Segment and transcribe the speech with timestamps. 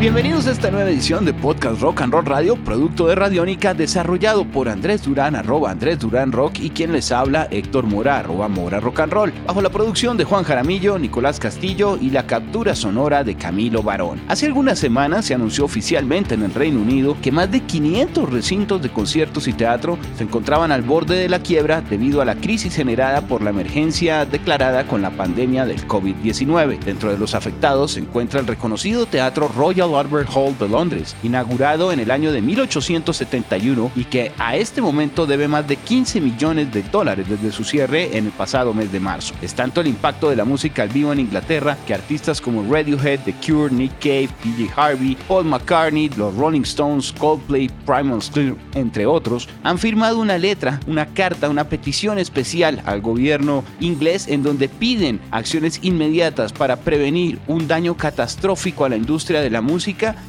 [0.00, 4.44] Bienvenidos a esta nueva edición de Podcast Rock and Roll Radio, producto de Radiónica, desarrollado
[4.44, 8.78] por Andrés Durán, arroba Andrés Durán Rock, y quien les habla, Héctor Mora, arroba Mora
[8.78, 13.24] Rock and Roll, bajo la producción de Juan Jaramillo, Nicolás Castillo y la captura sonora
[13.24, 14.20] de Camilo Barón.
[14.28, 18.80] Hace algunas semanas se anunció oficialmente en el Reino Unido que más de 500 recintos
[18.80, 22.76] de conciertos y teatro se encontraban al borde de la quiebra debido a la crisis
[22.76, 26.78] generada por la emergencia declarada con la pandemia del COVID-19.
[26.84, 31.92] Dentro de los afectados se encuentra el reconocido Teatro Royal Albert Hall de Londres, inaugurado
[31.92, 36.72] en el año de 1871 y que a este momento debe más de 15 millones
[36.72, 39.34] de dólares desde su cierre en el pasado mes de marzo.
[39.40, 43.20] Es tanto el impacto de la música al vivo en Inglaterra que artistas como Radiohead,
[43.20, 49.06] The Cure, Nick Cave, PJ Harvey, Paul McCartney, los Rolling Stones, Coldplay, Primal Scream, entre
[49.06, 54.68] otros, han firmado una letra, una carta, una petición especial al gobierno inglés en donde
[54.68, 59.77] piden acciones inmediatas para prevenir un daño catastrófico a la industria de la música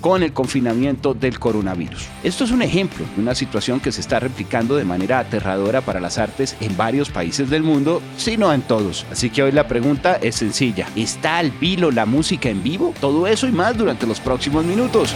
[0.02, 2.08] con el confinamiento del coronavirus.
[2.24, 6.00] Esto es un ejemplo de una situación que se está replicando de manera aterradora para
[6.00, 9.06] las artes en varios países del mundo, si no en todos.
[9.12, 10.88] Así que hoy la pregunta es sencilla.
[10.96, 12.94] ¿Está al vilo la música en vivo?
[13.02, 15.16] Todo eso y más durante los próximos minutos.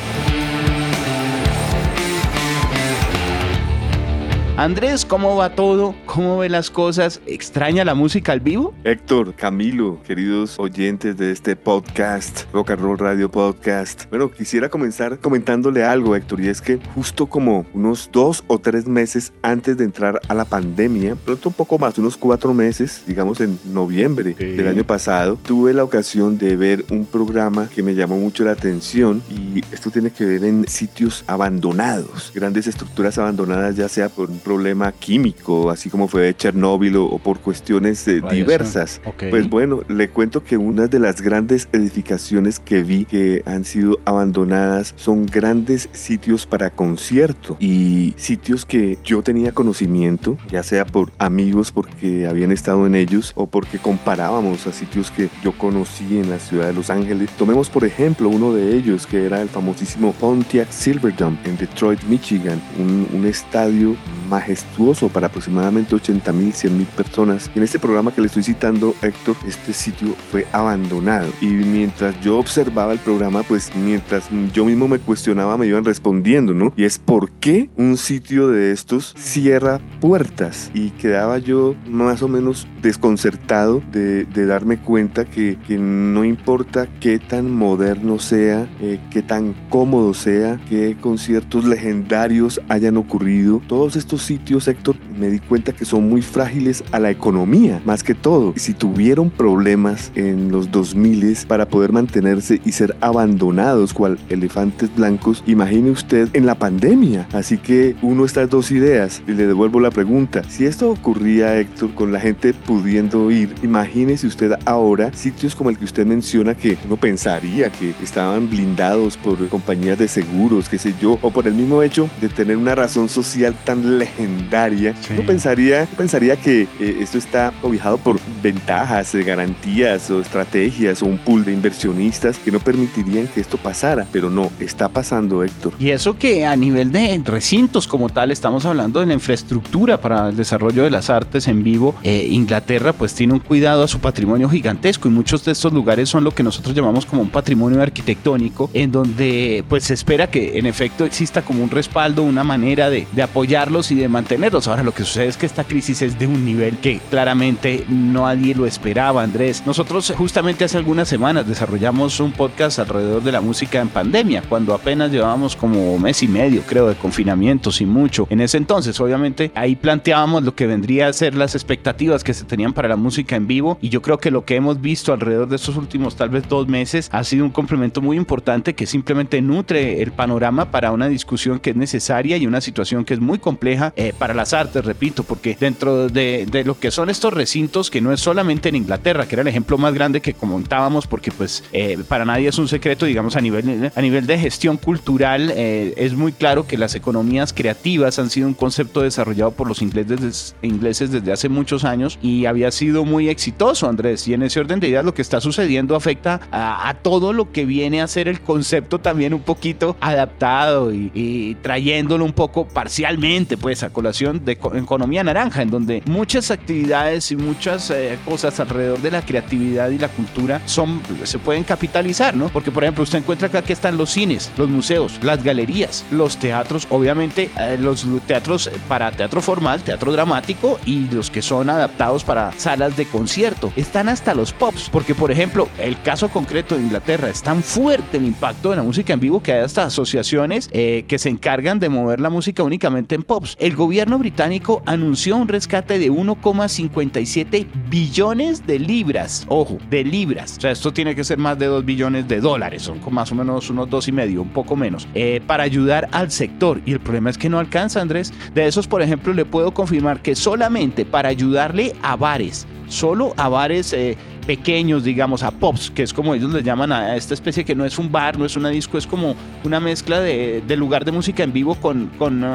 [4.56, 5.96] Andrés, ¿cómo va todo?
[6.06, 7.22] ¿Cómo ve las cosas?
[7.26, 8.72] ¿Extraña la música al vivo?
[8.84, 14.08] Héctor, Camilo, queridos oyentes de este podcast, Rock and Roll Radio Podcast.
[14.12, 18.86] Bueno, quisiera comenzar comentándole algo, Héctor, y es que justo como unos dos o tres
[18.86, 23.42] meses antes de entrar a la pandemia, pronto un poco más, unos cuatro meses, digamos
[23.42, 28.18] en noviembre del año pasado, tuve la ocasión de ver un programa que me llamó
[28.18, 33.90] mucho la atención y esto tiene que ver en sitios abandonados, grandes estructuras abandonadas, ya
[33.90, 39.02] sea por problema químico, así como fue de Chernóbil o, por cuestiones eh, diversas.
[39.30, 44.00] Pues bueno, le cuento que una de las grandes edificaciones que vi que han sido
[44.06, 51.12] abandonadas son grandes sitios para concierto y sitios que yo tenía conocimiento, ya sea por
[51.18, 56.30] amigos porque habían estado en ellos o porque comparábamos a sitios que yo conocí en
[56.30, 57.30] la ciudad de Los Ángeles.
[57.38, 62.62] Tomemos por ejemplo uno de ellos que era el famosísimo Pontiac Silverdome en Detroit, Michigan,
[62.78, 63.96] un, un estadio
[64.34, 67.52] majestuoso para aproximadamente 80 mil, 100 mil personas.
[67.54, 71.30] Y en este programa que le estoy citando, Héctor, este sitio fue abandonado.
[71.40, 76.54] Y mientras yo observaba el programa, pues mientras yo mismo me cuestionaba, me iban respondiendo,
[76.54, 76.74] ¿no?
[76.76, 80.72] Y es por qué un sitio de estos cierra puertas.
[80.74, 87.18] Y quedaba yo más o menos desconcertado de, darme cuenta que, que, no importa qué
[87.18, 94.23] tan moderno sea, eh, qué tan cómodo sea, qué conciertos legendarios hayan ocurrido, todos estos
[94.24, 98.54] sitios, Héctor, me di cuenta que son muy frágiles a la economía, más que todo.
[98.56, 101.14] Si tuvieron problemas en los 2000
[101.48, 107.28] para poder mantenerse y ser abandonados cual elefantes blancos, imagine usted en la pandemia.
[107.34, 110.42] Así que uno estas dos ideas y le devuelvo la pregunta.
[110.50, 115.78] Si esto ocurría, Héctor, con la gente pudiendo ir, imagínese usted ahora sitios como el
[115.78, 120.94] que usted menciona que uno pensaría que estaban blindados por compañías de seguros, qué sé
[121.02, 124.96] yo, o por el mismo hecho de tener una razón social tan legendaria legendaria.
[125.16, 131.06] Yo pensaría, pensaría que eh, esto está cobijado por ventajas, de garantías o estrategias o
[131.06, 135.74] un pool de inversionistas que no permitirían que esto pasara, pero no, está pasando, Héctor.
[135.80, 140.30] Y eso que a nivel de recintos como tal, estamos hablando de la infraestructura para
[140.30, 141.96] el desarrollo de las artes en vivo.
[142.04, 146.10] Eh, Inglaterra pues tiene un cuidado a su patrimonio gigantesco y muchos de estos lugares
[146.10, 150.58] son lo que nosotros llamamos como un patrimonio arquitectónico en donde pues se espera que
[150.58, 154.68] en efecto exista como un respaldo, una manera de, de apoyarlos y de mantenerlos.
[154.68, 158.56] Ahora lo que sucede es que esta crisis es de un nivel que claramente nadie
[158.56, 163.90] lo esperaba, Andrés.Nosotros justamente hace algunas semanas desarrollamos un podcast alrededor de la música en
[163.90, 168.28] pandemia, cuando apenas llevábamos como mes y medio, creo, de confinamiento, sin mucho.
[168.30, 172.46] En ese entonces, obviamente, ahí planteábamos lo que vendría a ser las expectativas que se
[172.46, 175.48] tenían para la música en vivo y yo creo que lo que hemos visto alrededor
[175.48, 179.42] de estos últimos tal vez dos meses ha sido un complemento muy importante que simplemente
[179.42, 183.40] nutre el panorama para una discusión que es necesaria y una situación que es muy
[183.40, 187.92] compleja eh, para las artes, repito, porque dentro de, de, lo que son estos recintos,
[187.92, 191.32] que no es solamente en Inglaterra, que era el ejemplo más grande que comentábamos, porque
[191.32, 195.52] pues eh, para nadie es un secreto, digamos, a nivel, a nivel de gestión cultural,
[195.56, 199.84] eh, es muy claro que las economías creativas han sido un concepto desarrollado por los
[199.84, 204.28] ingleses, ingleses desde hace muchos años y había sido muy exitoso, Andrés.
[204.28, 207.66] Y en ese orden de ideas lo que está sucediendo afecta a, todo lo que
[207.66, 213.56] viene a ser el concepto también un poquito adaptado y, y trayéndolo un poco parcialmente,
[213.58, 219.02] pues, a colación de economía naranja, en donde muchas actividades y muchas eh, cosas alrededor
[219.02, 222.50] de la creatividad y la cultura son, se pueden capitalizar, ¿no?
[222.50, 226.38] Porque, por ejemplo, usted encuentra acá que están los cines, los museos, las galerías, los
[226.38, 232.24] teatros, obviamente eh, los teatros para teatro formal, teatro dramático y los que son adaptados
[232.24, 233.72] para salas de concierto.
[233.76, 238.18] Están hasta los pops, porque, por ejemplo, el caso concreto de Inglaterra es tan fuerte
[238.18, 241.80] el impacto de la música en vivo que hay hasta asociaciones eh, que se encargan
[241.80, 243.56] de mover la música únicamente en pops.
[243.60, 249.46] El gobierno británico anunció un rescate de 1,57 billones de libras.
[249.48, 250.58] Ojo, de libras.
[250.58, 252.84] O sea, esto tiene que ser más de 2 billones de dólares.
[252.84, 256.32] Son más o menos unos dos y medio, un poco menos, eh, para ayudar al
[256.32, 256.82] sector.
[256.86, 258.34] Y el problema es que no alcanza, Andrés.
[258.54, 263.50] De esos, por ejemplo, le puedo confirmar que solamente para ayudarle a bares, solo a
[263.50, 263.94] bares...
[263.94, 267.76] Eh, pequeños, digamos, a pops, que es como ellos le llaman a esta especie que
[267.76, 271.12] no es un bar, no es una disco, es como una mezcla de, lugar de
[271.12, 272.48] música en vivo con, uh,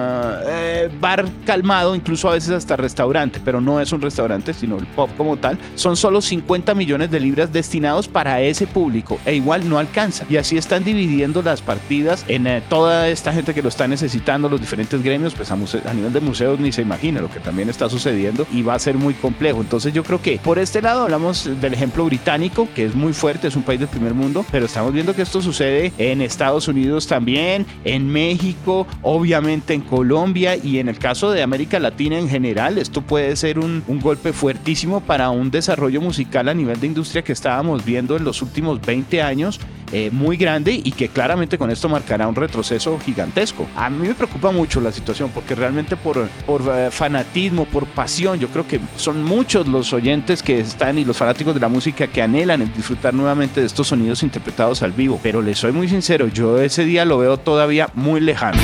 [0.46, 4.86] eh, bar calmado, incluso a veces hasta restaurante, pero no es un restaurante, sino el
[4.86, 5.58] pop como tal.
[5.76, 10.26] Son solo 50 millones de libras destinados para ese público e igual no alcanza.
[10.28, 14.48] Y así están dividiendo las partidas en eh, toda esta gente que lo está necesitando,
[14.48, 17.68] los diferentes gremios, pues a, a nivel de museos ni se imagina lo que también
[17.68, 19.60] está sucediendo y va a ser muy complejo.
[19.60, 23.46] Entonces yo creo que por este lado hablamos del ejemplo británico, que es muy fuerte,
[23.46, 27.06] es un país del primer mundo, pero estamos viendo que esto sucede en Estados Unidos
[27.06, 32.78] también, en México, obviamente en Colombia y en el caso de América Latina en general,
[32.78, 37.22] esto puede ser un, un golpe fuertísimo para un desarrollo musical a nivel de industria
[37.22, 39.60] que estábamos viendo en los últimos 20 años
[39.92, 43.66] eh, muy grande y que claramente con esto marcará un retroceso gigantesco.
[43.76, 48.38] A mí me preocupa mucho la situación porque realmente por, por uh, fanatismo, por pasión,
[48.38, 52.06] yo creo que son muchos los oyentes que están y los fanáticos de la música
[52.06, 55.20] que anhelan el disfrutar nuevamente de estos sonidos interpretados al vivo.
[55.22, 58.58] Pero les soy muy sincero, yo ese día lo veo todavía muy lejano.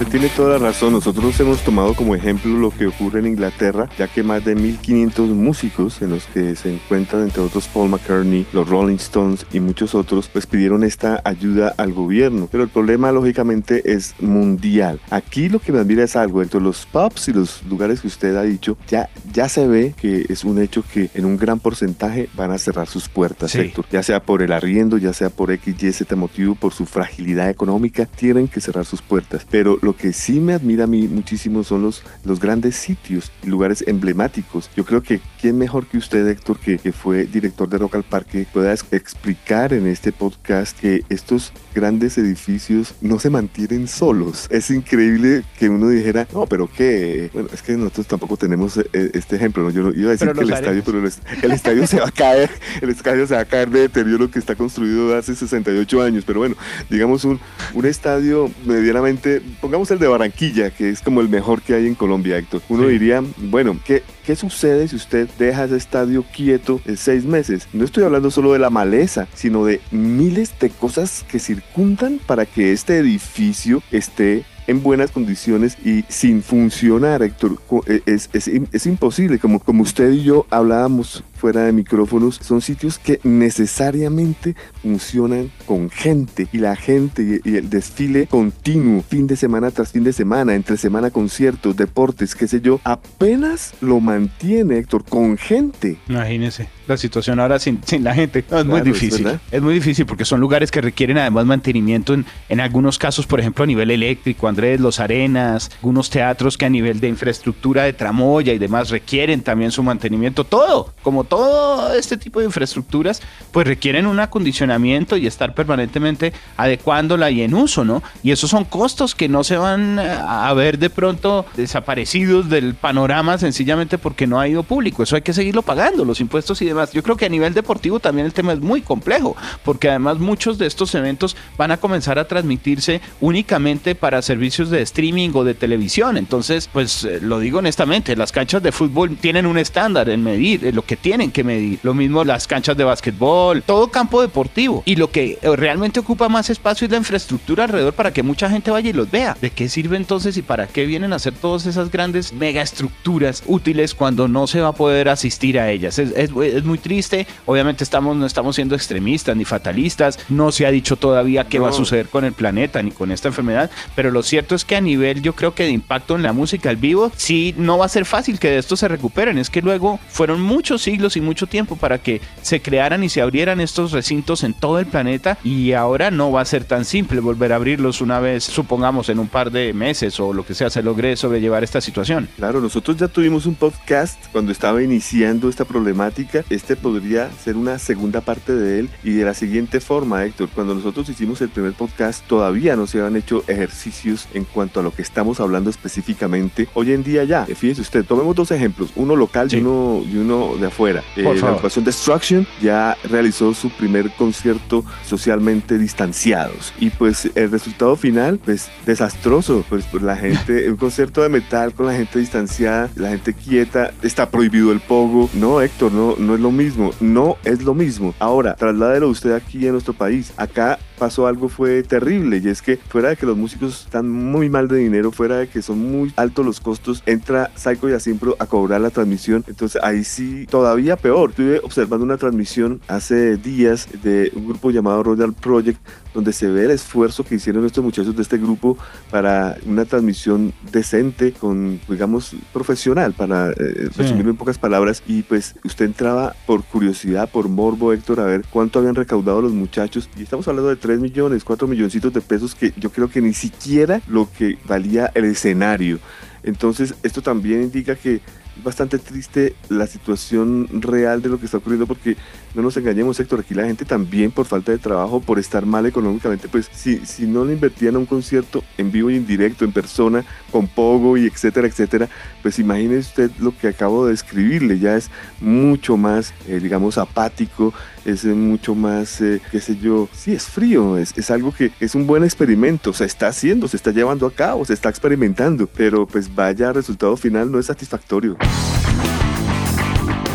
[0.00, 0.94] Usted tiene toda la razón.
[0.94, 5.28] Nosotros hemos tomado como ejemplo lo que ocurre en Inglaterra, ya que más de 1500
[5.28, 9.94] músicos, en los que se encuentran entre otros Paul McCartney, los Rolling Stones y muchos
[9.94, 12.48] otros, pues pidieron esta ayuda al gobierno.
[12.50, 15.02] Pero el problema, lógicamente, es mundial.
[15.10, 16.40] Aquí lo que me admira es algo.
[16.40, 20.24] Entre los pubs y los lugares que usted ha dicho, ya, ya se ve que
[20.30, 23.58] es un hecho que en un gran porcentaje van a cerrar sus puertas, sí.
[23.58, 23.84] Héctor.
[23.92, 27.50] Ya sea por el arriendo, ya sea por X, Y, Z motivo, por su fragilidad
[27.50, 29.46] económica, tienen que cerrar sus puertas.
[29.50, 33.84] Pero lo que sí me admira a mí muchísimo son los, los grandes sitios, lugares
[33.86, 34.70] emblemáticos.
[34.76, 38.02] Yo creo que quién mejor que usted, Héctor, que, que fue director de Rock al
[38.02, 44.46] Parque, pueda explicar en este podcast que estos grandes edificios no se mantienen solos.
[44.50, 49.36] Es increíble que uno dijera, no, pero qué, bueno, es que nosotros tampoco tenemos este
[49.36, 49.70] ejemplo, ¿no?
[49.70, 52.12] Yo iba a decir pero que el estadio, pero el, el estadio se va a
[52.12, 52.50] caer,
[52.80, 56.40] el estadio se va a caer de deterioro que está construido hace 68 años, pero
[56.40, 56.56] bueno,
[56.88, 57.40] digamos un,
[57.74, 61.94] un estadio medianamente, pongamos el de Barranquilla, que es como el mejor que hay en
[61.94, 62.60] Colombia, Héctor.
[62.68, 62.90] Uno sí.
[62.90, 67.66] diría, bueno, ¿qué, ¿qué sucede si usted deja ese estadio quieto en seis meses?
[67.72, 72.44] No estoy hablando solo de la maleza, sino de miles de cosas que circundan para
[72.44, 77.58] que este edificio esté en buenas condiciones y sin funcionar, Héctor.
[78.06, 82.98] Es, es, es, imposible, como, como usted y yo hablábamos fuera de micrófonos, son sitios
[82.98, 89.70] que necesariamente funcionan con gente y la gente y el desfile continuo, fin de semana
[89.70, 95.04] tras fin de semana, entre semana conciertos, deportes, qué sé yo, apenas lo mantiene Héctor
[95.04, 95.96] con gente.
[96.08, 98.44] Imagínese la situación ahora sin, sin la gente.
[98.50, 99.26] No, es claro, muy difícil.
[99.26, 103.26] ¿es, es, muy difícil porque son lugares que requieren además mantenimiento en, en algunos casos,
[103.26, 107.84] por ejemplo, a nivel eléctrico, Andrés, los arenas, algunos teatros que a nivel de infraestructura
[107.84, 113.22] de tramoya y demás requieren también su mantenimiento, todo, como todo este tipo de infraestructuras,
[113.52, 118.02] pues requieren un acondicionamiento y estar permanentemente adecuándola y en uso, ¿no?
[118.22, 123.38] Y esos son costos que no se van a ver de pronto desaparecidos del panorama
[123.38, 125.04] sencillamente porque no ha ido público.
[125.04, 128.00] Eso hay que seguirlo pagando, los impuestos y demás yo creo que a nivel deportivo
[128.00, 132.18] también el tema es muy complejo, porque además muchos de estos eventos van a comenzar
[132.18, 136.16] a transmitirse únicamente para servicios de streaming o de televisión.
[136.16, 140.66] Entonces, pues eh, lo digo honestamente, las canchas de fútbol tienen un estándar en medir,
[140.66, 141.78] en lo que tienen que medir.
[141.82, 144.82] Lo mismo las canchas de básquetbol, todo campo deportivo.
[144.86, 148.48] Y lo que eh, realmente ocupa más espacio es la infraestructura alrededor para que mucha
[148.48, 149.36] gente vaya y los vea.
[149.38, 153.94] ¿De qué sirve entonces y para qué vienen a hacer todas esas grandes megaestructuras útiles
[153.94, 155.98] cuando no se va a poder asistir a ellas?
[155.98, 157.26] Es, es, es muy triste.
[157.44, 160.18] Obviamente estamos, no estamos siendo extremistas ni fatalistas.
[160.30, 161.64] No se ha dicho todavía qué no.
[161.64, 163.70] va a suceder con el planeta ni con esta enfermedad.
[163.94, 166.70] Pero lo cierto es que a nivel, yo creo que de impacto en la música
[166.70, 169.38] al vivo, sí no va a ser fácil que de esto se recuperen.
[169.38, 173.20] Es que luego fueron muchos siglos y mucho tiempo para que se crearan y se
[173.20, 177.20] abrieran estos recintos en todo el planeta y ahora no va a ser tan simple
[177.20, 180.70] volver a abrirlos una vez, supongamos, en un par de meses o lo que sea,
[180.70, 182.28] se logre sobrellevar esta situación.
[182.36, 186.44] Claro, nosotros ya tuvimos un podcast cuando estaba iniciando esta problemática.
[186.50, 190.48] Este podría ser una segunda parte de él y de la siguiente forma, Héctor.
[190.54, 194.82] Cuando nosotros hicimos el primer podcast, todavía no se habían hecho ejercicios en cuanto a
[194.82, 196.68] lo que estamos hablando específicamente.
[196.74, 199.56] Hoy en día ya, fíjese usted, tomemos dos ejemplos, uno local sí.
[199.56, 200.99] y, uno, y uno de afuera.
[201.14, 201.42] Por eh, favor.
[201.42, 206.72] la agrupación Destruction ya realizó su primer concierto socialmente distanciados.
[206.78, 209.64] Y pues el resultado final pues desastroso.
[209.68, 213.92] Pues, pues la gente un concierto de metal con la gente distanciada la gente quieta
[214.02, 215.30] está prohibido el pogo.
[215.34, 216.92] No Héctor no no es lo mismo.
[217.00, 218.14] No es lo mismo.
[218.18, 220.32] Ahora trasládelo usted aquí en nuestro país.
[220.36, 224.50] Acá pasó algo fue terrible y es que fuera de que los músicos están muy
[224.50, 228.36] mal de dinero, fuera de que son muy altos los costos, entra Psycho y Asimpro
[228.38, 229.42] a cobrar la transmisión.
[229.48, 231.30] Entonces ahí sí, todavía peor.
[231.30, 235.80] Estuve observando una transmisión hace días de un grupo llamado Royal Project
[236.12, 238.76] donde se ve el esfuerzo que hicieron estos muchachos de este grupo
[239.10, 243.54] para una transmisión decente, con, digamos, profesional, para eh,
[243.92, 244.02] sí.
[244.02, 245.02] resumirlo en pocas palabras.
[245.06, 249.52] Y pues usted entraba por curiosidad, por morbo, Héctor, a ver cuánto habían recaudado los
[249.52, 250.08] muchachos.
[250.16, 253.32] Y estamos hablando de 3 millones, 4 milloncitos de pesos que yo creo que ni
[253.32, 256.00] siquiera lo que valía el escenario.
[256.42, 261.58] Entonces, esto también indica que es bastante triste la situación real de lo que está
[261.58, 262.16] ocurriendo porque
[262.56, 265.86] no nos engañemos, sector aquí la gente también por falta de trabajo, por estar mal
[265.86, 269.64] económicamente, pues si, si no le invertían a un concierto en vivo y en directo,
[269.64, 272.08] en persona, con pogo y etcétera, etcétera,
[272.42, 275.08] pues imagínese usted lo que acabo de describirle, ya es
[275.40, 277.72] mucho más, eh, digamos, apático,
[278.04, 281.94] es mucho más, eh, qué sé yo, sí, es frío, es, es algo que es
[281.94, 286.06] un buen experimento, se está haciendo, se está llevando a cabo, se está experimentando, pero
[286.06, 288.36] pues vaya, resultado final no es satisfactorio.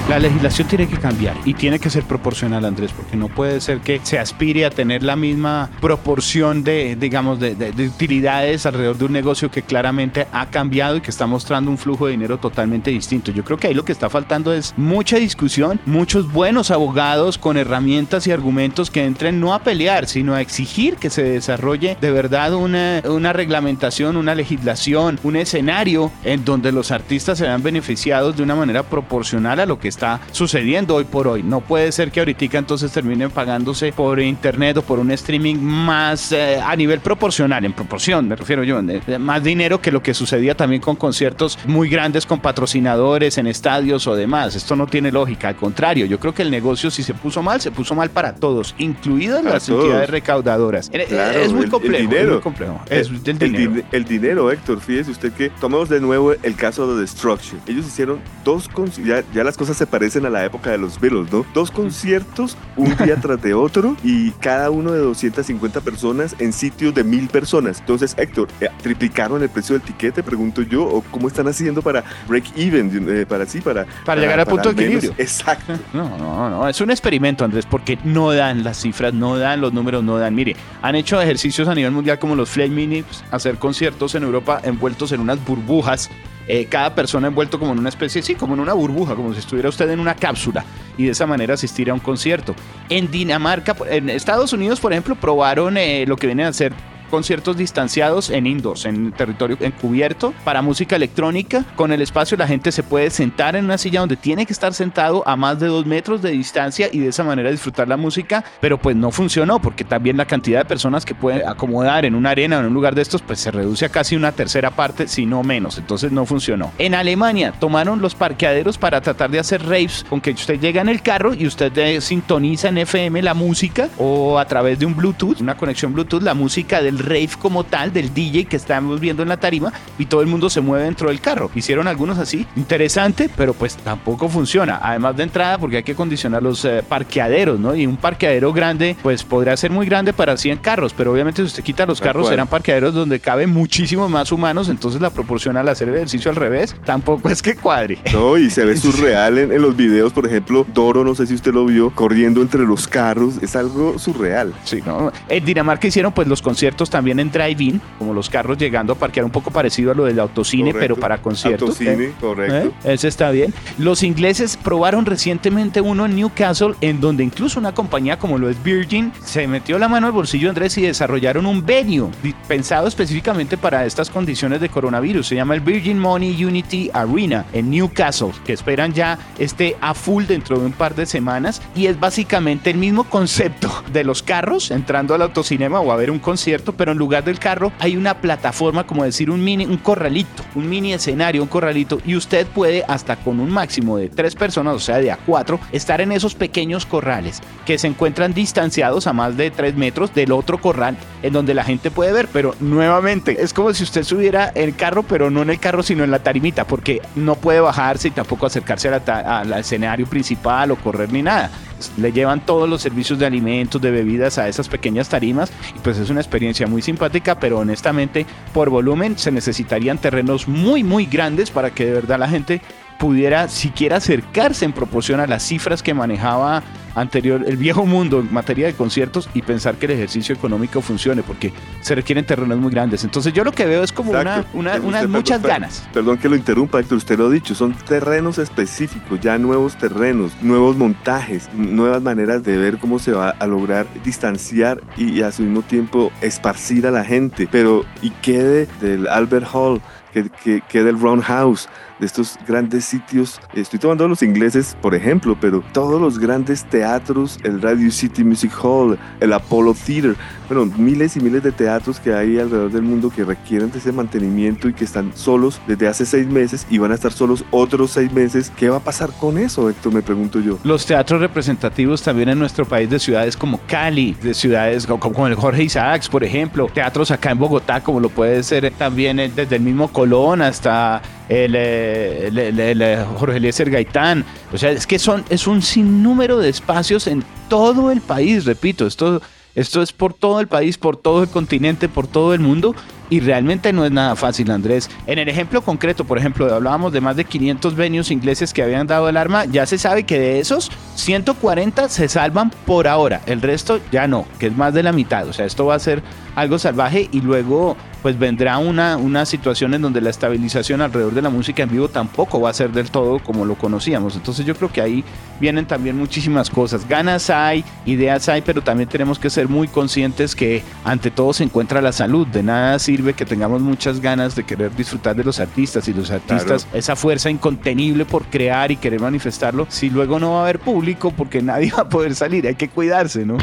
[0.07, 3.79] La legislación tiene que cambiar y tiene que ser proporcional, Andrés, porque no puede ser
[3.79, 8.99] que se aspire a tener la misma proporción de, digamos, de, de, de, utilidades alrededor
[8.99, 12.37] de un negocio que claramente ha cambiado y que está mostrando un flujo de dinero
[12.37, 13.31] totalmente distinto.
[13.31, 17.57] Yo creo que ahí lo que está faltando es mucha discusión, muchos buenos abogados con
[17.57, 22.11] herramientas y argumentos que entren no a pelear, sino a exigir que se desarrolle de
[22.11, 28.37] verdad una, una reglamentación, una legislación, un escenario en donde los artistas se vean beneficiados
[28.37, 31.43] de una manera proporcional a lo que está sucediendo hoy por hoy.
[31.43, 36.31] No puede ser que ahorita entonces terminen pagándose por internet o por un streaming más
[36.31, 40.13] eh, a nivel proporcional, en proporción, me refiero yo, de más dinero que lo que
[40.13, 44.55] sucedía también con conciertos muy grandes con patrocinadores en estadios o demás.
[44.55, 47.61] Esto no tiene lógica, al contrario, yo creo que el negocio si se puso mal,
[47.61, 49.85] se puso mal para todos, incluidas para las todos.
[49.85, 50.89] entidades recaudadoras.
[50.93, 51.97] Eh, claro, es muy complejo.
[51.97, 52.23] El dinero.
[52.25, 52.81] Es muy complejo.
[52.89, 53.71] Es el, del dinero.
[53.75, 57.59] El, el, dinero, Héctor, fíjese usted que tomemos de nuevo el caso de Destruction.
[57.67, 58.69] Ellos hicieron dos,
[59.03, 61.45] ya, ya las cosas se parecen a la época de los Beatles, ¿no?
[61.53, 66.93] Dos conciertos, un día tras de otro, y cada uno de 250 personas en sitios
[66.93, 67.79] de mil personas.
[67.79, 70.23] Entonces, Héctor, eh, ¿triplicaron el precio del tiquete?
[70.23, 73.05] Pregunto yo, ¿o cómo están haciendo para break even?
[73.09, 75.13] Eh, para sí, para, para, para llegar al punto de equilibrio.
[75.17, 75.73] Exacto.
[75.93, 79.71] No, no, no, es un experimento, Andrés, porque no dan las cifras, no dan los
[79.71, 80.35] números, no dan.
[80.35, 84.59] Mire, han hecho ejercicios a nivel mundial como los Flame Minis, hacer conciertos en Europa
[84.63, 86.09] envueltos en unas burbujas
[86.47, 89.39] eh, cada persona envuelto como en una especie, sí, como en una burbuja, como si
[89.39, 90.63] estuviera usted en una cápsula
[90.97, 92.55] y de esa manera asistir a un concierto.
[92.89, 96.73] En Dinamarca, en Estados Unidos, por ejemplo, probaron eh, lo que viene a ser
[97.05, 101.63] conciertos distanciados en indoors, en territorio encubierto, para música electrónica.
[101.75, 104.73] Con el espacio la gente se puede sentar en una silla donde tiene que estar
[104.73, 108.43] sentado a más de dos metros de distancia y de esa manera disfrutar la música,
[108.59, 112.31] pero pues no funcionó porque también la cantidad de personas que puede acomodar en una
[112.31, 115.07] arena o en un lugar de estos pues se reduce a casi una tercera parte,
[115.07, 116.71] si no menos, entonces no funcionó.
[116.77, 120.89] En Alemania tomaron los parqueaderos para tratar de hacer raves con que usted llega en
[120.89, 125.41] el carro y usted sintoniza en FM la música o a través de un Bluetooth,
[125.41, 129.23] una conexión Bluetooth, la música del del rave como tal, del DJ que estamos viendo
[129.23, 131.49] en la tarima y todo el mundo se mueve dentro del carro.
[131.55, 134.79] Hicieron algunos así, interesante, pero pues tampoco funciona.
[134.81, 137.75] Además de entrada, porque hay que condicionar los eh, parqueaderos, ¿no?
[137.75, 141.47] Y un parqueadero grande, pues podría ser muy grande para 100 carros, pero obviamente si
[141.47, 145.67] usted quita los carros, serán parqueaderos donde caben muchísimos más humanos, entonces la proporción al
[145.69, 147.99] hacer el ejercicio al revés tampoco es que cuadre.
[148.13, 151.33] No, y se ve surreal en, en los videos, por ejemplo, Doro, no sé si
[151.33, 154.53] usted lo vio, corriendo entre los carros, es algo surreal.
[154.63, 155.11] Sí, ¿no?
[155.27, 159.25] En Dinamarca hicieron pues los conciertos también en drive-in, como los carros llegando a parquear
[159.25, 160.79] un poco parecido a lo del autocine, Correcto.
[160.79, 161.69] pero para conciertos.
[161.69, 162.13] Autocine, ¿eh?
[162.19, 162.73] correcto.
[162.83, 162.93] ¿Eh?
[162.93, 163.53] Ese está bien.
[163.77, 168.61] Los ingleses probaron recientemente uno en Newcastle, en donde incluso una compañía como lo es
[168.63, 172.09] Virgin se metió la mano al bolsillo Andrés y desarrollaron un venue
[172.47, 175.27] pensado específicamente para estas condiciones de coronavirus.
[175.27, 180.25] Se llama el Virgin Money Unity Arena en Newcastle, que esperan ya esté a full
[180.25, 184.71] dentro de un par de semanas y es básicamente el mismo concepto de los carros
[184.71, 188.21] entrando al autocinema o a ver un concierto, pero en lugar del carro hay una
[188.21, 192.83] plataforma, como decir un mini, un corralito, un mini escenario, un corralito y usted puede
[192.87, 196.35] hasta con un máximo de tres personas, o sea, de a cuatro, estar en esos
[196.35, 201.33] pequeños corrales que se encuentran distanciados a más de tres metros del otro corral en
[201.33, 205.29] donde la gente puede ver, pero nuevamente es como si usted subiera el carro, pero
[205.29, 208.89] no en el carro, sino en la tarimita, porque no puede bajarse y tampoco acercarse
[208.89, 211.49] al escenario principal o correr ni nada.
[211.97, 215.97] Le llevan todos los servicios de alimentos, de bebidas a esas pequeñas tarimas y pues
[215.97, 221.51] es una experiencia muy simpática, pero honestamente por volumen se necesitarían terrenos muy muy grandes
[221.51, 222.61] para que de verdad la gente
[222.99, 226.63] pudiera siquiera acercarse en proporción a las cifras que manejaba
[226.95, 231.23] anterior el viejo mundo en materia de conciertos y pensar que el ejercicio económico funcione
[231.23, 233.03] porque se requieren terrenos muy grandes.
[233.03, 234.57] Entonces yo lo que veo es como una, Exacto.
[234.57, 235.89] una- Usted, unas muchas perdón, ganas.
[235.93, 240.31] Perdón que lo interrumpa, Héctor, usted lo ha dicho, son terrenos específicos, ya nuevos terrenos,
[240.41, 245.41] nuevos montajes, nuevas maneras de ver cómo se va a lograr distanciar y, a su
[245.43, 247.45] mismo tiempo esparcir a la gente.
[247.51, 249.81] Pero, ¿y qué de- del Albert Hall?
[250.13, 251.67] ¿Qué, qué, qué del Roundhouse?
[251.99, 257.39] De estos grandes sitios, estoy tomando los ingleses por ejemplo, pero todos los grandes teatros,
[257.43, 260.15] el Radio City Music Hall, el Apollo Theater,
[260.47, 263.91] bueno, miles y miles de teatros que hay alrededor del mundo que requieren de ese
[263.91, 267.91] mantenimiento y que están solos desde hace seis meses y van a estar solos otros
[267.91, 268.51] seis meses.
[268.55, 269.93] ¿Qué va a pasar con eso, Héctor?
[269.93, 270.59] Me pregunto yo.
[270.63, 275.35] Los teatros representativos también en nuestro país de ciudades como Cali, de ciudades como, el
[275.35, 279.55] Jorge Isaacs, por ejemplo, teatros acá en Bogotá, como lo puede ser también eh, desde
[279.55, 284.23] el mismo Colón hasta eh, el, eh, Jorge Eliezer Gaitán.
[284.53, 288.87] O sea, es que son, es un sinnúmero de espacios en todo el país, repito,
[288.87, 289.21] esto,
[289.55, 292.75] esto es por todo el país, por todo el continente, por todo el mundo.
[293.09, 294.89] Y realmente no es nada fácil, Andrés.
[295.07, 298.87] En el ejemplo concreto, por ejemplo, hablábamos de más de 500 venues ingleses que habían
[298.87, 299.45] dado el arma.
[299.45, 303.21] Ya se sabe que de esos, 140 se salvan por ahora.
[303.25, 305.27] El resto ya no, que es más de la mitad.
[305.27, 306.01] O sea, esto va a ser
[306.35, 311.23] algo salvaje y luego pues vendrá una, una situación en donde la estabilización alrededor de
[311.23, 314.15] la música en vivo tampoco va a ser del todo como lo conocíamos.
[314.15, 315.03] Entonces yo creo que ahí
[315.39, 316.87] vienen también muchísimas cosas.
[316.87, 321.45] Ganas hay, ideas hay, pero también tenemos que ser muy conscientes que ante todo se
[321.45, 322.27] encuentra la salud.
[322.27, 326.11] De nada sirve que tengamos muchas ganas de querer disfrutar de los artistas y los
[326.11, 330.59] artistas, esa fuerza incontenible por crear y querer manifestarlo, si luego no va a haber
[330.59, 333.37] público porque nadie va a poder salir, hay que cuidarse, ¿no?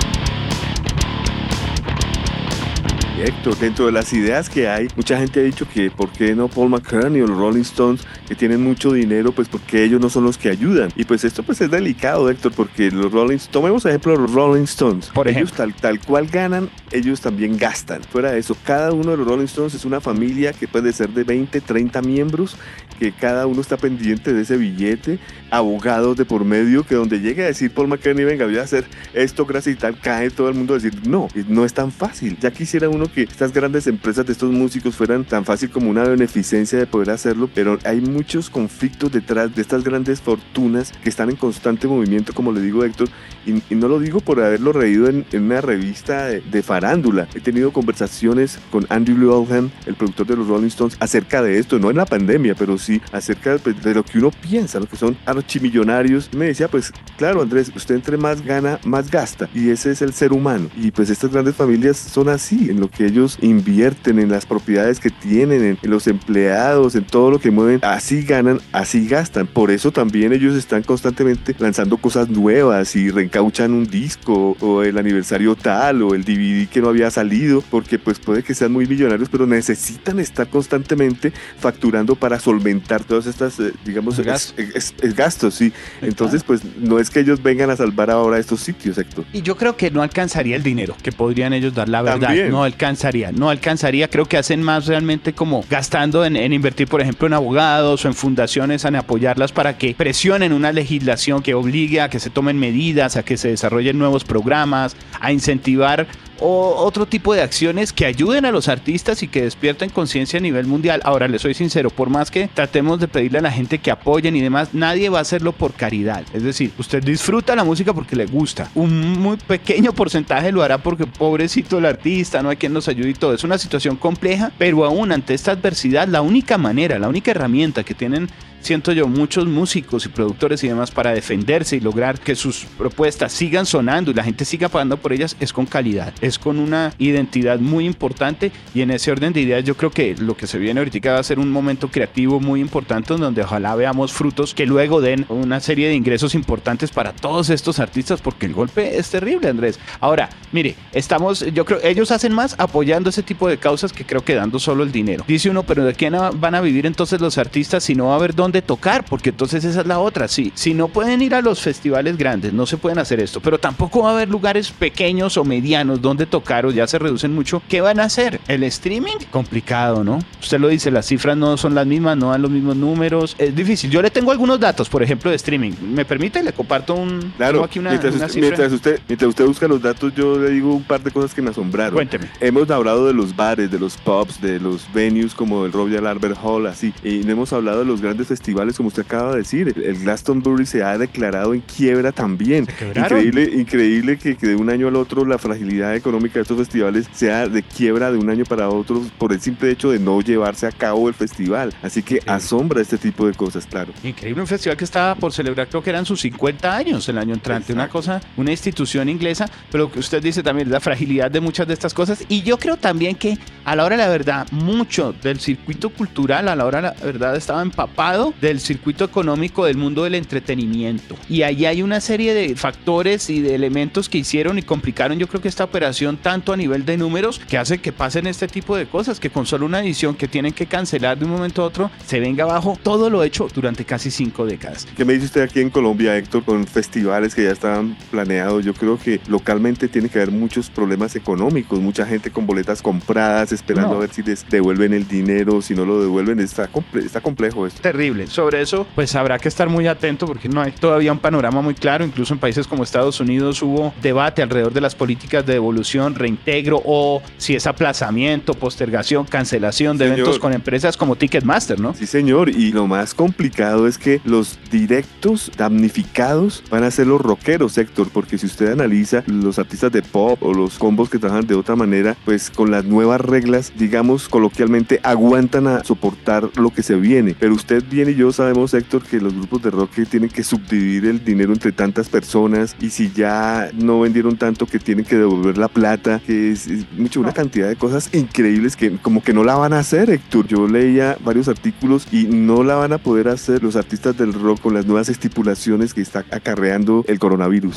[3.22, 6.48] Héctor, dentro de las ideas que hay, mucha gente ha dicho que por qué no
[6.48, 10.24] Paul McCartney o los Rolling Stones, que tienen mucho dinero, pues porque ellos no son
[10.24, 10.90] los que ayudan.
[10.96, 15.10] Y pues esto pues es delicado, Héctor, porque los Rolling tomemos ejemplo los Rolling Stones.
[15.14, 18.02] Por ellos tal, tal cual ganan, ellos también gastan.
[18.02, 21.10] Fuera de eso, cada uno de los Rolling Stones es una familia que puede ser
[21.10, 22.56] de 20, 30 miembros,
[22.98, 25.20] que cada uno está pendiente de ese billete,
[25.52, 28.84] abogados de por medio, que donde llegue a decir Paul McCartney, venga, voy a hacer
[29.14, 32.36] esto, gracias y tal, cae todo el mundo a decir, no, no es tan fácil.
[32.40, 36.04] Ya quisiera uno que estas grandes empresas de estos músicos fueran tan fácil como una
[36.04, 41.30] beneficencia de poder hacerlo, pero hay muchos conflictos detrás de estas grandes fortunas que están
[41.30, 43.08] en constante movimiento, como le digo Héctor,
[43.46, 47.28] y, y no lo digo por haberlo reído en, en una revista de, de, farándula.
[47.34, 51.78] He tenido conversaciones con Andrew Oldham, el productor de los Rolling Stones, acerca de esto,
[51.78, 54.96] no en la pandemia, pero sí acerca de, de lo que uno piensa, lo que
[54.96, 56.30] son archimillonarios.
[56.32, 60.02] Y me decía, pues claro Andrés, usted entre más gana, más gasta, y ese es
[60.02, 60.68] el ser humano.
[60.76, 65.00] Y pues estas grandes familias son así, en lo que ellos invierten, en las propiedades
[65.00, 69.46] que tienen, en, los empleados, en todo lo que mueven, así ganan, así gastan.
[69.46, 74.98] Por eso también ellos están constantemente lanzando cosas nuevas y reencauchan un disco o el
[74.98, 78.86] aniversario tal o el DVD que no había salido, porque pues puede que sean muy
[78.86, 84.58] millonarios, pero necesitan estar constantemente facturando para solventar todas estas, eh, digamos, gastos.
[84.58, 85.72] Es, es, es gastos, sí.
[86.00, 89.24] Entonces, pues no es que ellos vengan a salvar ahora estos sitios, Héctor.
[89.32, 92.28] Y yo creo que no alcanzaría el dinero que podrían ellos dar, la verdad.
[92.28, 92.50] También.
[92.50, 94.08] No alcanzaría, no alcanzaría.
[94.08, 98.08] Creo que hacen más realmente como gastando en, en invertir, por ejemplo, en abogados o
[98.08, 102.58] en fundaciones, en apoyarlas para que presionen una legislación que obligue a que se tomen
[102.58, 106.08] medidas, a que se desarrollen nuevos programas, a incentivar
[106.42, 110.42] o otro tipo de acciones que ayuden a los artistas y que despierten conciencia a
[110.42, 111.00] nivel mundial.
[111.04, 114.34] Ahora, les soy sincero, por más que tratemos de pedirle a la gente que apoyen
[114.34, 116.24] y demás, nadie va a hacerlo por caridad.
[116.32, 118.68] Es decir, usted disfruta la música porque le gusta.
[118.74, 123.10] Un muy pequeño porcentaje lo hará porque pobrecito el artista, no hay quien nos ayude
[123.10, 123.34] y todo.
[123.34, 127.84] Es una situación compleja, pero aún ante esta adversidad, la única manera, la única herramienta
[127.84, 128.28] que tienen
[128.62, 133.32] siento yo, muchos músicos y productores y demás para defenderse y lograr que sus propuestas
[133.32, 136.94] sigan sonando y la gente siga pagando por ellas es con calidad, es con una
[136.98, 140.58] identidad muy importante y en ese orden de ideas yo creo que lo que se
[140.58, 144.66] viene ahorita va a ser un momento creativo muy importante donde ojalá veamos frutos que
[144.66, 149.10] luego den una serie de ingresos importantes para todos estos artistas porque el golpe es
[149.10, 149.78] terrible Andrés.
[150.00, 154.24] Ahora, mire, estamos, yo creo, ellos hacen más apoyando ese tipo de causas que creo
[154.24, 155.24] que dando solo el dinero.
[155.26, 158.16] Dice uno, pero ¿de quién van a vivir entonces los artistas si no va a
[158.16, 160.28] haber dónde de tocar, porque entonces esa es la otra.
[160.28, 163.58] Sí, si no pueden ir a los festivales grandes, no se pueden hacer esto, pero
[163.58, 167.62] tampoco va a haber lugares pequeños o medianos donde tocar o ya se reducen mucho.
[167.68, 168.40] ¿Qué van a hacer?
[168.48, 170.18] El streaming, complicado, ¿no?
[170.40, 173.34] Usted lo dice, las cifras no son las mismas, no dan los mismos números.
[173.38, 173.90] Es difícil.
[173.90, 175.72] Yo le tengo algunos datos, por ejemplo, de streaming.
[175.80, 176.42] ¿Me permite?
[176.42, 177.32] Le comparto un.
[177.36, 180.74] Claro, aquí una, mientras, usted, mientras, usted, mientras usted busca los datos, yo le digo
[180.74, 181.94] un par de cosas que me asombraron.
[181.94, 182.28] Cuénteme.
[182.40, 186.38] Hemos hablado de los bares, de los pubs, de los venues como el Royal Albert
[186.42, 186.92] Hall, así.
[187.02, 189.72] Y no hemos hablado de los grandes festivales festivales, como usted acaba de decir.
[189.84, 192.66] El Glastonbury se ha declarado en quiebra también.
[192.94, 197.06] Increíble, increíble que, que, de un año al otro la fragilidad económica de estos festivales
[197.12, 200.66] sea de quiebra de un año para otro por el simple hecho de no llevarse
[200.66, 201.72] a cabo el festival.
[201.82, 203.92] Así que asombra este tipo de cosas, claro.
[204.02, 207.34] Increíble, un festival que estaba por celebrar, creo que eran sus 50 años el año
[207.34, 207.72] entrante.
[207.72, 211.74] Una cosa, una institución inglesa, pero que usted dice también la fragilidad de muchas de
[211.74, 212.24] estas cosas.
[212.28, 216.48] Y yo creo también que a la hora de la verdad, mucho del circuito cultural,
[216.48, 221.16] a la hora de la verdad, estaba empapado del circuito económico del mundo del entretenimiento.
[221.28, 225.26] Y ahí hay una serie de factores y de elementos que hicieron y complicaron yo
[225.28, 228.76] creo que esta operación tanto a nivel de números que hace que pasen este tipo
[228.76, 231.66] de cosas, que con solo una edición que tienen que cancelar de un momento a
[231.66, 234.86] otro, se venga abajo todo lo hecho durante casi cinco décadas.
[234.96, 238.64] ¿Qué me dice usted aquí en Colombia, Héctor, con festivales que ya estaban planeados?
[238.64, 243.52] Yo creo que localmente tiene que haber muchos problemas económicos, mucha gente con boletas compradas,
[243.52, 247.66] esperando a ver si les devuelven el dinero, si no lo devuelven, está, está complejo
[247.66, 247.80] esto.
[247.82, 251.62] Terrible sobre eso, pues habrá que estar muy atento porque no hay todavía un panorama
[251.62, 252.04] muy claro.
[252.04, 256.82] Incluso en países como Estados Unidos hubo debate alrededor de las políticas de devolución, reintegro
[256.84, 261.94] o si es aplazamiento, postergación, cancelación de eventos con empresas como Ticketmaster, ¿no?
[261.94, 262.48] Sí, señor.
[262.48, 268.08] Y lo más complicado es que los directos damnificados van a ser los rockeros, Héctor,
[268.12, 271.76] porque si usted analiza los artistas de pop o los combos que trabajan de otra
[271.76, 277.34] manera, pues con las nuevas reglas, digamos coloquialmente, aguantan a soportar lo que se viene.
[277.38, 281.06] Pero usted viene y yo sabemos, Héctor, que los grupos de rock tienen que subdividir
[281.06, 285.58] el dinero entre tantas personas y si ya no vendieron tanto que tienen que devolver
[285.58, 289.56] la plata, que es, mucho, una cantidad de cosas increíbles que como que no la
[289.56, 290.46] van a hacer, Héctor.
[290.46, 294.60] Yo leía varios artículos y no la van a poder hacer los artistas del rock
[294.60, 297.76] con las nuevas estipulaciones que está acarreando el coronavirus.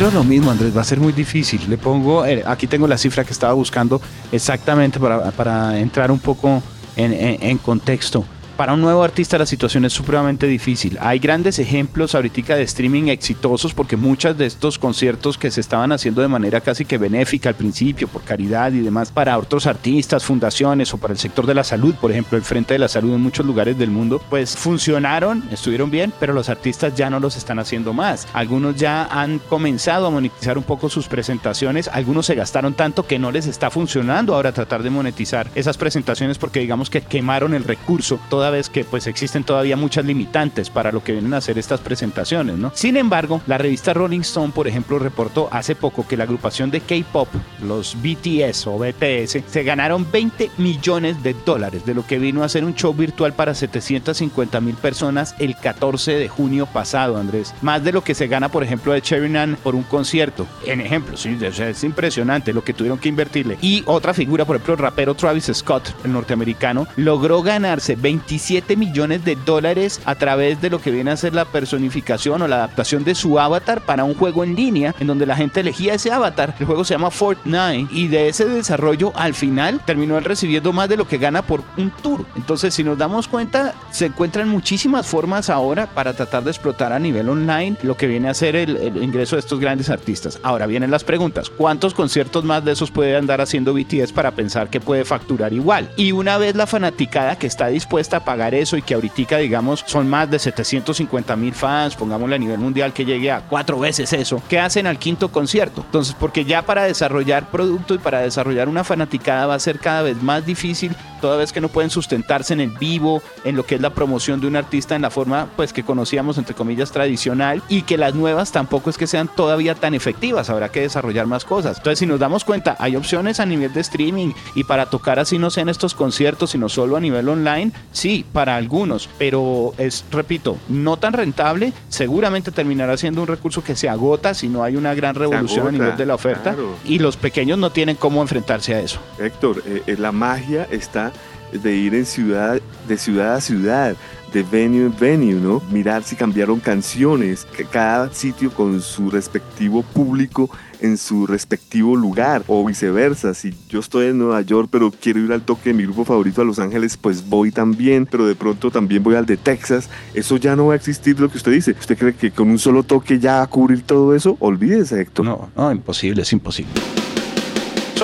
[0.00, 1.60] Yo lo mismo, Andrés, va a ser muy difícil.
[1.68, 4.00] Le pongo, eh, aquí tengo la cifra que estaba buscando
[4.32, 6.62] exactamente para, para entrar un poco
[6.96, 8.24] en, en, contexto
[8.56, 10.98] para un nuevo artista la situación es supremamente difícil.
[11.00, 15.92] Hay grandes ejemplos ahorita de streaming exitosos porque muchos de estos conciertos que se estaban
[15.92, 20.24] haciendo de manera casi que benéfica al principio, por caridad y demás, para otros artistas,
[20.24, 23.14] fundaciones o para el sector de la salud, por ejemplo, el Frente de la Salud
[23.14, 27.36] en muchos lugares del mundo, pues funcionaron, estuvieron bien, pero los artistas ya no los
[27.36, 28.26] están haciendo más.
[28.32, 33.18] Algunos ya han comenzado a monetizar un poco sus presentaciones, algunos se gastaron tanto que
[33.18, 37.64] no les está funcionando ahora tratar de monetizar esas presentaciones porque digamos que quemaron el
[37.64, 38.18] recurso
[38.50, 42.56] vez que pues existen todavía muchas limitantes para lo que vienen a hacer estas presentaciones,
[42.56, 42.72] ¿no?
[42.74, 46.80] Sin embargo, la revista Rolling Stone, por ejemplo, reportó hace poco que la agrupación de
[46.80, 47.28] K-pop,
[47.62, 52.48] los BTS o BTS, se ganaron 20 millones de dólares de lo que vino a
[52.48, 57.54] ser un show virtual para 750 mil personas el 14 de junio pasado, Andrés.
[57.62, 60.46] Más de lo que se gana, por ejemplo, de Sheridan por un concierto.
[60.66, 63.58] En ejemplo, sí, es impresionante lo que tuvieron que invertirle.
[63.60, 68.76] Y otra figura, por ejemplo, el rapero Travis Scott, el norteamericano, logró ganarse 20 27
[68.76, 72.56] millones de dólares a través de lo que viene a ser la personificación o la
[72.56, 76.10] adaptación de su avatar para un juego en línea en donde la gente elegía ese
[76.10, 76.56] avatar.
[76.58, 80.96] El juego se llama Fortnite y de ese desarrollo al final terminó recibiendo más de
[80.96, 82.24] lo que gana por un tour.
[82.34, 86.98] Entonces, si nos damos cuenta, se encuentran muchísimas formas ahora para tratar de explotar a
[86.98, 90.40] nivel online lo que viene a ser el, el ingreso de estos grandes artistas.
[90.42, 91.50] Ahora vienen las preguntas.
[91.50, 95.88] ¿Cuántos conciertos más de esos puede andar haciendo BTS para pensar que puede facturar igual?
[95.96, 100.08] Y una vez la fanaticada que está dispuesta pagar eso y que ahorita, digamos, son
[100.08, 104.42] más de 750 mil fans, pongámosle a nivel mundial que llegue a cuatro veces eso,
[104.48, 105.82] ¿qué hacen al quinto concierto?
[105.82, 110.02] Entonces, porque ya para desarrollar producto y para desarrollar una fanaticada va a ser cada
[110.02, 113.76] vez más difícil toda vez que no pueden sustentarse en el vivo, en lo que
[113.76, 117.62] es la promoción de un artista en la forma pues que conocíamos entre comillas tradicional
[117.70, 121.46] y que las nuevas tampoco es que sean todavía tan efectivas, habrá que desarrollar más
[121.46, 121.78] cosas.
[121.78, 125.38] Entonces si nos damos cuenta, hay opciones a nivel de streaming y para tocar así
[125.38, 130.04] no sé en estos conciertos, sino solo a nivel online, sí, para algunos, pero es,
[130.10, 134.76] repito, no tan rentable, seguramente terminará siendo un recurso que se agota si no hay
[134.76, 136.76] una gran revolución a nivel de la oferta claro.
[136.84, 139.00] y los pequeños no tienen cómo enfrentarse a eso.
[139.18, 141.12] Héctor, eh, eh, la magia está
[141.52, 143.96] de ir en ciudad, de ciudad a ciudad,
[144.32, 145.62] de venue en venue, ¿no?
[145.70, 152.64] Mirar si cambiaron canciones, cada sitio con su respectivo público en su respectivo lugar o
[152.64, 153.32] viceversa.
[153.32, 156.42] Si yo estoy en Nueva York pero quiero ir al toque de mi grupo favorito
[156.42, 159.88] a Los Ángeles, pues voy también, pero de pronto también voy al de Texas.
[160.14, 161.76] Eso ya no va a existir lo que usted dice.
[161.78, 164.36] ¿Usted cree que con un solo toque ya va a cubrir todo eso?
[164.40, 165.24] Olvídese, Héctor.
[165.24, 166.72] No, no, imposible, es imposible.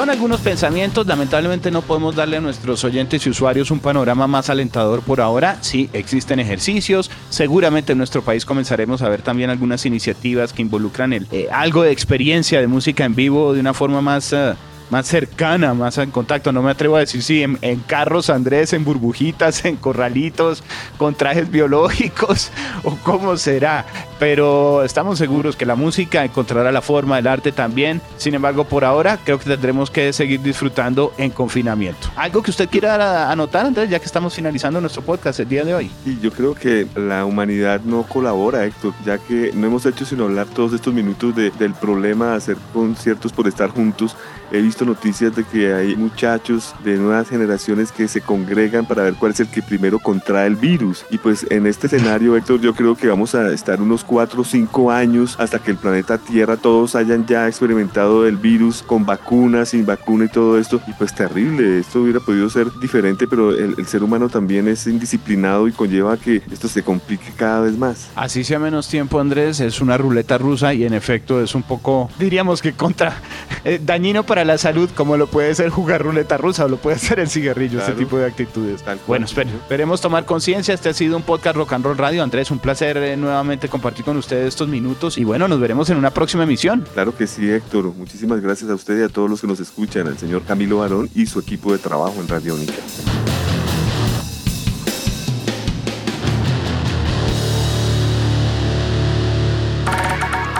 [0.00, 4.48] Son algunos pensamientos, lamentablemente no podemos darle a nuestros oyentes y usuarios un panorama más
[4.48, 5.58] alentador por ahora.
[5.60, 11.12] Sí, existen ejercicios, seguramente en nuestro país comenzaremos a ver también algunas iniciativas que involucran
[11.12, 14.32] el, eh, algo de experiencia de música en vivo de una forma más...
[14.32, 14.54] eh,
[14.88, 16.50] más cercana, más en contacto.
[16.50, 20.64] No me atrevo a decir en, en carros, Andrés, en burbujitas, en corralitos,
[20.96, 22.50] con trajes biológicos
[22.82, 23.86] o cómo será.
[24.20, 28.02] Pero estamos seguros que la música encontrará la forma, el arte también.
[28.18, 32.08] Sin embargo, por ahora creo que tendremos que seguir disfrutando en confinamiento.
[32.16, 35.74] ¿Algo que usted quiera anotar, Andrés, ya que estamos finalizando nuestro podcast el día de
[35.74, 35.90] hoy?
[36.04, 40.24] Y yo creo que la humanidad no colabora, Héctor, ya que no hemos hecho sino
[40.24, 44.14] hablar todos estos minutos de- del problema de hacer conciertos por estar juntos.
[44.52, 49.14] He visto noticias de que hay muchachos de nuevas generaciones que se congregan para ver
[49.14, 51.06] cuál es el que primero contrae el virus.
[51.08, 54.44] Y pues en este escenario, Héctor, yo creo que vamos a estar unos 4 o
[54.44, 59.68] 5 años hasta que el planeta Tierra todos hayan ya experimentado el virus con vacunas,
[59.68, 60.80] sin vacuna y todo esto.
[60.88, 64.84] Y pues terrible, esto hubiera podido ser diferente, pero el, el ser humano también es
[64.88, 68.08] indisciplinado y conlleva que esto se complique cada vez más.
[68.16, 72.10] Así sea menos tiempo, Andrés, es una ruleta rusa y en efecto es un poco,
[72.18, 73.14] diríamos que contra,
[73.64, 76.98] eh, dañino para la salud, como lo puede ser jugar ruleta rusa o lo puede
[76.98, 77.92] ser el cigarrillo, Claro.
[77.92, 78.82] este tipo de actitudes.
[78.82, 78.98] Tal.
[79.06, 80.74] Bueno, espere- esperemos tomar conciencia.
[80.74, 82.24] Este ha sido un podcast Rock and Roll Radio.
[82.24, 83.68] Andrés, un placer eh, nuevamente
[84.00, 86.84] compartir con ustedes estos minutos y bueno, nos veremos en una próxima emisión.
[86.94, 87.84] Claro que sí, Héctor.
[87.94, 91.08] Muchísimas gracias a usted y a todos los que nos escuchan, al señor Camilo Barón
[91.14, 92.74] y su equipo de trabajo en Radiónica.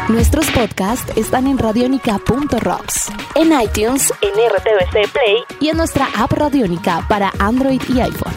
[0.09, 7.07] Nuestros podcasts están en radionica.rocks, en iTunes, en RTVC Play y en nuestra app Radionica
[7.09, 8.35] para Android y iPhone.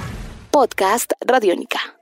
[0.52, 1.93] Podcast Radionica.